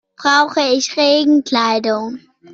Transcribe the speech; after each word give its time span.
Brauche 0.17 0.61
ich 0.61 0.97
Regenkleidung? 0.97 2.21